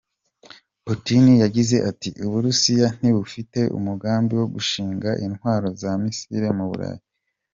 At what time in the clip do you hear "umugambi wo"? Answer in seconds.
3.77-4.45